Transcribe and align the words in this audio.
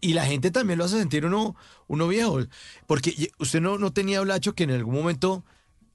Y 0.00 0.12
la 0.12 0.24
gente 0.24 0.52
también 0.52 0.78
lo 0.78 0.84
hace 0.84 0.96
sentir 0.96 1.26
uno, 1.26 1.56
uno 1.88 2.06
viejo. 2.06 2.38
Porque 2.86 3.32
usted 3.40 3.60
no, 3.60 3.78
no 3.78 3.92
tenía 3.92 4.20
Blacho 4.20 4.54
que 4.54 4.62
en 4.62 4.70
algún 4.70 4.94
momento 4.94 5.44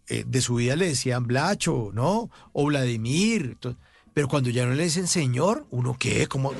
eh, 0.07 0.25
de 0.27 0.41
su 0.41 0.55
vida 0.55 0.75
le 0.75 0.87
decían 0.87 1.25
Blacho, 1.25 1.91
¿no? 1.93 2.29
O 2.51 2.65
Vladimir. 2.65 3.57
Pero 4.13 4.27
cuando 4.27 4.49
ya 4.49 4.65
no 4.65 4.73
le 4.73 4.83
dicen 4.83 5.07
señor, 5.07 5.67
¿uno 5.69 5.95
qué? 5.97 6.27
¿Cómo? 6.27 6.51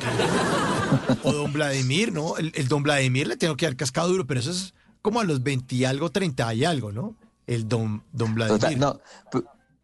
O 1.24 1.34
don 1.34 1.52
Vladimir, 1.52 2.13
¿no? 2.13 2.38
El, 2.38 2.68
don 2.70 2.82
Vladimir 2.82 3.28
le 3.28 3.36
tengo 3.36 3.57
que 3.57 3.66
dar 3.66 3.75
cascado 3.75 4.07
duro, 4.07 4.25
pero 4.25 4.39
eso 4.39 4.52
es 4.52 4.73
como 5.02 5.20
a 5.20 5.25
los 5.25 5.43
20 5.43 5.75
y 5.75 5.84
algo, 5.84 6.12
30 6.12 6.54
y 6.54 6.64
algo, 6.64 6.93
¿no? 6.93 7.16
El 7.46 7.68
don, 7.68 8.04
don 8.14 8.36
Vladimir. 8.36 8.78
no, 8.78 9.02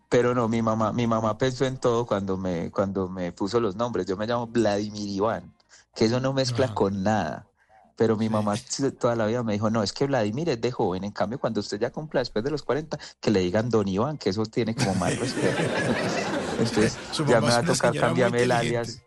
pero 0.08 0.34
no, 0.34 0.48
mi 0.48 0.62
mamá, 0.62 0.94
mi 0.94 1.08
mamá 1.08 1.38
pensó 1.38 1.66
en 1.66 1.78
todo 1.78 2.06
cuando 2.06 2.38
me, 2.38 2.72
cuando 2.72 3.10
me 3.10 3.34
puso 3.34 3.60
los 3.60 3.76
nombres. 3.76 4.06
Yo 4.06 4.16
me 4.16 4.28
llamo 4.28 4.48
Vladimir 4.48 5.10
Iván 5.10 5.57
que 5.96 6.06
eso 6.06 6.20
no 6.20 6.34
mezcla 6.34 6.74
con 6.74 7.04
nada. 7.04 7.48
Pero 7.96 8.16
mi 8.16 8.30
mamá 8.30 8.54
toda 9.00 9.16
la 9.16 9.26
vida 9.26 9.42
me 9.42 9.54
dijo, 9.54 9.72
no, 9.72 9.82
es 9.82 9.92
que 9.92 10.06
Vladimir 10.06 10.50
es 10.50 10.62
de 10.62 10.72
joven, 10.72 11.04
en 11.04 11.12
cambio 11.12 11.40
cuando 11.40 11.62
usted 11.62 11.80
ya 11.80 11.92
cumpla 11.92 12.20
después 12.20 12.46
de 12.46 12.52
los 12.52 12.62
40, 12.62 13.00
que 13.20 13.32
le 13.32 13.40
digan 13.40 13.72
Don 13.72 13.88
Iván, 13.88 14.20
que 14.20 14.30
eso 14.30 14.46
tiene 14.46 14.76
como 14.76 14.94
más 14.96 15.18
respeto. 15.18 15.64
Entonces 16.60 16.98
ya 17.28 17.42
me 17.42 17.48
va 17.48 17.58
a 17.58 17.64
tocar 17.64 17.98
cambiarme 17.98 18.44
el 18.44 18.52
alias. 18.52 19.02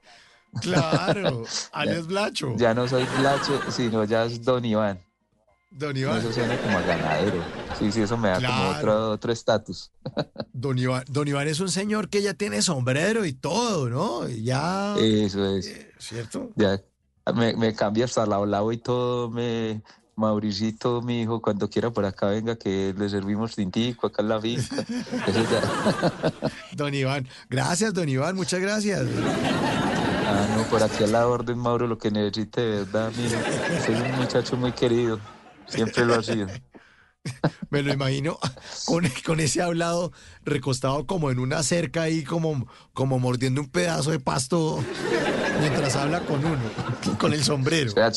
Claro, 0.61 1.45
alias 1.73 2.07
Blacho. 2.09 2.55
Ya 2.57 2.75
no 2.75 2.89
soy 2.89 3.07
Blacho, 3.19 3.61
sino 3.71 4.05
ya 4.05 4.25
es 4.25 4.43
Don 4.43 4.65
Iván. 4.65 5.01
Don 5.71 5.97
Iván. 5.97 6.19
Eso 6.19 6.33
suena 6.33 6.61
como 6.61 6.79
a 6.79 6.83
ganadero. 6.83 7.45
Sí, 7.79 7.93
sí, 7.93 8.03
eso 8.03 8.17
me 8.17 8.29
da 8.29 8.41
como 8.41 8.71
otro 8.71 9.11
otro 9.11 9.33
estatus. 9.33 9.93
Don 10.53 10.77
Iván, 10.77 11.05
Don 11.07 11.29
Iván 11.29 11.47
es 11.47 11.61
un 11.61 11.71
señor 11.71 12.09
que 12.09 12.23
ya 12.23 12.35
tiene 12.35 12.61
sombrero 12.61 13.25
y 13.25 13.33
todo, 13.33 13.89
¿no? 13.89 14.29
Ya. 14.29 14.97
Eso 14.99 15.47
es. 15.57 15.69
Eh, 15.69 15.90
¿Cierto? 16.01 16.51
Ya 16.57 16.81
me, 17.35 17.55
me 17.55 17.75
cambia 17.75 18.07
hasta 18.07 18.27
lado 18.27 18.47
lado 18.47 18.73
y 18.73 18.79
todo, 18.79 19.31
me 19.31 19.83
Mauricito, 20.17 21.01
mi 21.01 21.23
hijo, 21.23 21.41
cuando 21.41 21.71
quiera 21.71 21.91
por 21.91 22.05
acá 22.05 22.27
venga 22.27 22.57
que 22.57 22.95
le 22.97 23.09
servimos 23.09 23.55
tintico 23.55 24.07
acá 24.07 24.23
en 24.23 24.29
la 24.29 24.41
finca. 24.41 24.85
don 26.73 26.93
Iván, 26.93 27.27
gracias, 27.49 27.95
don 27.95 28.09
Iván, 28.09 28.37
muchas 28.37 28.61
gracias. 28.61 29.07
Ah, 30.27 30.47
no, 30.57 30.63
por 30.65 30.83
aquí 30.83 31.05
a 31.05 31.07
la 31.07 31.27
orden, 31.27 31.59
Mauro, 31.59 31.87
lo 31.87 31.97
que 31.97 32.11
necesite, 32.11 32.61
verdad, 32.61 33.11
mi 33.17 33.29
Soy 33.29 33.95
un 33.95 34.17
muchacho 34.17 34.57
muy 34.57 34.73
querido. 34.73 35.19
Siempre 35.67 36.05
lo 36.05 36.17
ha 36.17 36.23
sido. 36.23 36.49
Me 37.71 37.83
lo 37.83 37.93
imagino 37.93 38.39
con, 38.87 39.05
con, 39.25 39.41
ese 39.41 39.63
hablado 39.63 40.13
recostado 40.43 41.07
como 41.07 41.31
en 41.31 41.39
una 41.39 41.63
cerca 41.63 42.03
ahí, 42.03 42.25
como, 42.25 42.67
como 42.93 43.19
mordiendo 43.19 43.61
un 43.61 43.69
pedazo 43.69 44.11
de 44.11 44.21
pasto 44.21 44.83
mientras 45.61 45.97
habla 45.97 46.21
con 46.21 46.45
uno, 46.45 46.59
con 47.19 47.33
el 47.33 47.43
sombrero. 47.43 47.93
Acá 47.93 48.09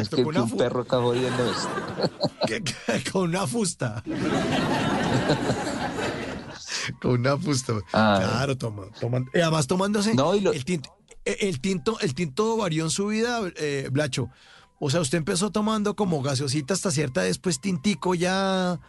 es 0.00 0.08
que, 0.08 0.22
un 0.22 0.56
perro 0.56 0.82
está 0.82 1.00
jodiendo 1.00 1.50
esto. 1.50 3.12
con 3.12 3.22
una 3.22 3.46
fusta. 3.46 4.02
con 7.02 7.12
una 7.12 7.36
fusta. 7.36 7.74
Claro, 7.90 8.56
toma, 8.56 8.84
toma. 9.00 9.24
además 9.34 9.66
tomándose 9.66 10.12
el, 10.12 10.64
tinto, 10.64 10.96
el, 11.24 11.60
tinto, 11.60 11.98
el 12.00 12.14
tinto 12.14 12.56
varió 12.56 12.84
en 12.84 12.90
su 12.90 13.08
vida, 13.08 13.40
eh, 13.56 13.88
Blacho. 13.90 14.28
O 14.78 14.88
sea, 14.88 15.00
usted 15.00 15.18
empezó 15.18 15.50
tomando 15.50 15.94
como 15.94 16.22
gaseosita 16.22 16.72
hasta 16.72 16.90
cierta, 16.90 17.22
después 17.22 17.60
tintico 17.60 18.14
ya 18.14 18.80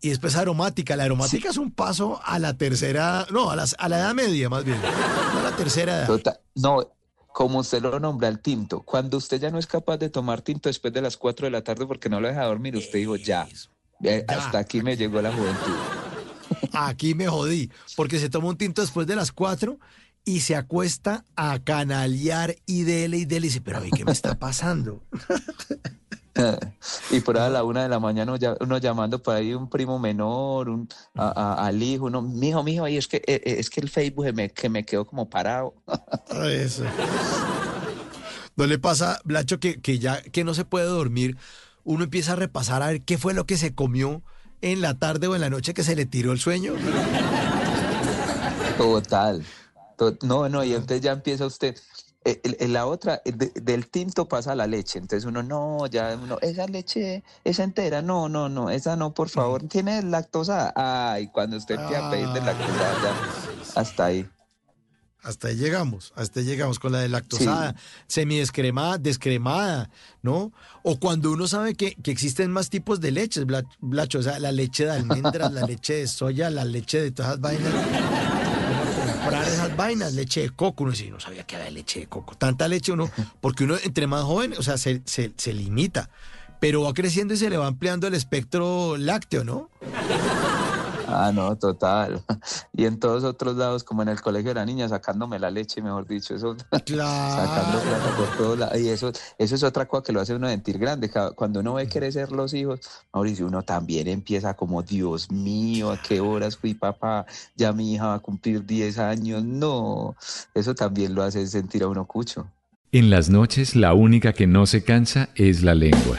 y 0.00 0.10
después 0.10 0.36
aromática. 0.36 0.96
La 0.96 1.04
aromática 1.04 1.50
es 1.50 1.56
un 1.56 1.70
paso 1.70 2.20
a 2.24 2.38
la 2.38 2.54
tercera, 2.54 3.26
no, 3.30 3.50
a, 3.50 3.54
a 3.54 3.88
la 3.88 3.98
edad 3.98 4.14
media 4.14 4.48
más 4.48 4.64
bien, 4.64 4.78
a 4.78 5.42
la 5.42 5.56
tercera 5.56 6.04
edad. 6.04 6.40
no, 6.54 6.86
como 7.32 7.60
usted 7.60 7.80
lo 7.80 8.00
nombra, 8.00 8.28
el 8.28 8.40
tinto. 8.40 8.82
Cuando 8.82 9.16
usted 9.16 9.40
ya 9.40 9.50
no 9.50 9.58
es 9.58 9.66
capaz 9.66 9.98
de 9.98 10.10
tomar 10.10 10.42
tinto 10.42 10.68
después 10.68 10.92
de 10.92 11.00
las 11.00 11.16
4 11.16 11.46
de 11.46 11.50
la 11.50 11.62
tarde 11.62 11.86
porque 11.86 12.08
no 12.08 12.20
lo 12.20 12.28
deja 12.28 12.44
dormir, 12.44 12.76
usted 12.76 12.98
dijo, 12.98 13.16
ya, 13.16 13.46
ya. 14.00 14.24
hasta 14.26 14.58
aquí 14.58 14.82
me 14.82 14.96
llegó 14.96 15.22
la 15.22 15.32
juventud. 15.32 15.74
Aquí 16.72 17.14
me 17.14 17.28
jodí, 17.28 17.70
porque 17.94 18.18
se 18.18 18.28
toma 18.28 18.48
un 18.48 18.56
tinto 18.56 18.80
después 18.80 19.06
de 19.06 19.14
las 19.14 19.30
4 19.30 19.78
y 20.24 20.40
se 20.40 20.56
acuesta 20.56 21.24
a 21.36 21.58
canalear 21.58 22.56
y 22.66 22.82
dele 22.82 23.18
y 23.18 23.24
dele 23.24 23.46
y 23.46 23.48
dice, 23.50 23.60
pero 23.60 23.78
a 23.78 23.80
mí 23.80 23.90
qué 23.90 24.04
me 24.04 24.12
está 24.12 24.38
pasando. 24.38 25.04
y 27.10 27.20
por 27.20 27.36
ahí 27.38 27.46
a 27.46 27.50
la 27.50 27.64
una 27.64 27.82
de 27.82 27.88
la 27.88 27.98
mañana 27.98 28.34
uno, 28.60 28.78
llamando 28.78 29.22
por 29.22 29.34
ahí 29.34 29.54
un 29.54 29.68
primo 29.68 29.98
menor, 29.98 30.68
un, 30.68 30.88
al 31.14 31.82
hijo, 31.82 32.06
uno, 32.06 32.22
mijo, 32.22 32.62
mijo, 32.62 32.84
ahí 32.84 32.96
es 32.96 33.08
que, 33.08 33.18
eh, 33.18 33.42
eh, 33.44 33.56
es 33.58 33.70
que 33.70 33.80
el 33.80 33.88
Facebook 33.88 34.32
me, 34.32 34.50
que 34.50 34.68
me 34.68 34.84
quedó 34.84 35.04
como 35.04 35.28
parado. 35.28 35.74
Eso. 36.50 36.84
¿No 38.56 38.66
le 38.66 38.78
pasa, 38.78 39.20
Blacho, 39.24 39.60
que, 39.60 39.80
que 39.80 39.98
ya 39.98 40.20
que 40.20 40.44
no 40.44 40.54
se 40.54 40.64
puede 40.64 40.86
dormir, 40.86 41.36
uno 41.84 42.04
empieza 42.04 42.32
a 42.32 42.36
repasar 42.36 42.82
a 42.82 42.88
ver 42.88 43.02
qué 43.02 43.18
fue 43.18 43.34
lo 43.34 43.46
que 43.46 43.56
se 43.56 43.74
comió 43.74 44.22
en 44.60 44.80
la 44.80 44.94
tarde 44.94 45.28
o 45.28 45.34
en 45.34 45.40
la 45.40 45.50
noche 45.50 45.74
que 45.74 45.84
se 45.84 45.94
le 45.96 46.06
tiró 46.06 46.32
el 46.32 46.38
sueño? 46.38 46.74
Total. 48.76 49.44
No, 50.22 50.48
no, 50.48 50.64
y 50.64 50.74
entonces 50.74 51.00
ya 51.00 51.12
empieza 51.12 51.46
usted. 51.46 51.76
En 52.28 52.56
eh, 52.58 52.68
la 52.68 52.86
otra, 52.86 53.22
eh, 53.24 53.32
del 53.32 53.88
tinto 53.88 54.28
pasa 54.28 54.54
la 54.54 54.66
leche. 54.66 54.98
Entonces 54.98 55.24
uno, 55.24 55.42
no, 55.42 55.86
ya, 55.86 56.18
uno, 56.22 56.38
esa 56.42 56.66
leche, 56.66 57.22
esa 57.44 57.64
entera, 57.64 58.02
no, 58.02 58.28
no, 58.28 58.48
no, 58.48 58.70
esa 58.70 58.96
no, 58.96 59.14
por 59.14 59.30
favor. 59.30 59.62
¿Tiene 59.68 60.02
lactosa? 60.02 60.72
Ay, 60.76 61.28
cuando 61.28 61.56
usted 61.56 61.76
empieza 61.76 62.06
a 62.06 62.10
pedir 62.10 62.28
de 62.28 62.40
lactosa, 62.40 62.92
ya, 63.02 63.80
hasta 63.80 64.04
ahí. 64.06 64.28
Hasta 65.22 65.48
ahí 65.48 65.56
llegamos, 65.56 66.12
hasta 66.14 66.40
ahí 66.40 66.46
llegamos 66.46 66.78
con 66.78 66.92
la 66.92 67.00
de 67.00 67.08
lactosada, 67.08 67.74
semidescremada, 68.06 68.98
descremada, 68.98 69.90
¿no? 70.22 70.52
O 70.84 70.98
cuando 71.00 71.32
uno 71.32 71.48
sabe 71.48 71.74
que, 71.74 71.96
que 71.96 72.12
existen 72.12 72.52
más 72.52 72.70
tipos 72.70 73.00
de 73.00 73.10
leches, 73.10 73.44
Blacho, 73.80 74.20
o 74.20 74.22
sea, 74.22 74.38
la 74.38 74.52
leche 74.52 74.84
de 74.84 74.92
almendras, 74.92 75.52
la 75.52 75.62
leche 75.66 75.94
de 75.94 76.06
soya, 76.06 76.50
la 76.50 76.64
leche 76.64 77.00
de 77.00 77.10
todas 77.10 77.32
las 77.32 77.40
vainas 77.40 78.37
comprar 79.30 79.48
esas 79.52 79.76
vainas, 79.76 80.14
leche 80.14 80.42
de 80.42 80.50
coco. 80.50 80.84
Uno 80.84 80.92
dice, 80.92 81.10
no 81.10 81.20
sabía 81.20 81.44
que 81.44 81.56
había 81.56 81.70
leche 81.70 82.00
de 82.00 82.06
coco. 82.06 82.36
Tanta 82.36 82.68
leche 82.68 82.92
uno, 82.92 83.10
porque 83.40 83.64
uno 83.64 83.76
entre 83.82 84.06
más 84.06 84.24
joven, 84.24 84.54
o 84.58 84.62
sea, 84.62 84.78
se, 84.78 85.02
se, 85.04 85.32
se 85.36 85.52
limita. 85.52 86.10
Pero 86.60 86.82
va 86.82 86.92
creciendo 86.92 87.34
y 87.34 87.36
se 87.36 87.50
le 87.50 87.56
va 87.56 87.68
ampliando 87.68 88.08
el 88.08 88.14
espectro 88.14 88.96
lácteo, 88.96 89.44
¿no? 89.44 89.70
Ah, 91.08 91.32
no, 91.32 91.56
total. 91.56 92.22
Y 92.72 92.84
en 92.84 93.00
todos 93.00 93.24
otros 93.24 93.56
lados, 93.56 93.82
como 93.82 94.02
en 94.02 94.08
el 94.08 94.20
colegio 94.20 94.50
de 94.50 94.54
la 94.54 94.64
niña, 94.64 94.88
sacándome 94.88 95.38
la 95.38 95.50
leche, 95.50 95.82
mejor 95.82 96.06
dicho, 96.06 96.34
eso, 96.34 96.56
sacando 96.70 97.80
plata 97.80 98.16
por 98.16 98.36
todos 98.36 98.58
lados. 98.58 98.78
Y 98.78 98.88
eso, 98.88 99.10
eso 99.36 99.54
es 99.54 99.62
otra 99.62 99.88
cosa 99.88 100.04
que 100.04 100.12
lo 100.12 100.20
hace 100.20 100.34
uno 100.34 100.48
sentir 100.48 100.78
grande. 100.78 101.10
Cuando 101.34 101.60
uno 101.60 101.74
ve 101.74 101.88
crecer 101.88 102.30
los 102.30 102.54
hijos, 102.54 102.80
Mauricio, 103.12 103.46
uno 103.46 103.62
también 103.62 104.06
empieza 104.06 104.54
como, 104.54 104.82
Dios 104.82 105.30
mío, 105.30 105.90
¿a 105.90 106.00
qué 106.00 106.20
horas 106.20 106.56
fui 106.56 106.74
papá? 106.74 107.26
Ya 107.56 107.72
mi 107.72 107.94
hija 107.94 108.08
va 108.08 108.14
a 108.14 108.20
cumplir 108.20 108.64
10 108.64 108.98
años. 108.98 109.42
No, 109.44 110.14
eso 110.54 110.74
también 110.74 111.14
lo 111.14 111.22
hace 111.22 111.46
sentir 111.46 111.82
a 111.82 111.88
uno 111.88 112.06
cucho. 112.06 112.46
En 112.92 113.10
las 113.10 113.28
noches, 113.28 113.74
la 113.76 113.92
única 113.92 114.32
que 114.32 114.46
no 114.46 114.66
se 114.66 114.84
cansa 114.84 115.30
es 115.34 115.62
la 115.62 115.74
lengua. 115.74 116.18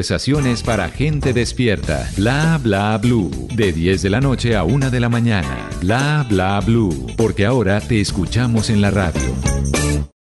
conversaciones 0.01 0.63
para 0.63 0.89
gente 0.89 1.31
despierta. 1.31 2.09
Bla 2.17 2.57
bla 2.57 2.97
blue. 2.97 3.29
De 3.55 3.71
10 3.71 4.01
de 4.01 4.09
la 4.09 4.19
noche 4.19 4.55
a 4.55 4.63
1 4.63 4.89
de 4.89 4.99
la 4.99 5.09
mañana. 5.09 5.69
Bla 5.79 6.25
bla 6.27 6.59
blue. 6.59 7.05
Porque 7.15 7.45
ahora 7.45 7.79
te 7.79 8.01
escuchamos 8.01 8.71
en 8.71 8.81
la 8.81 8.89
radio. 8.89 9.80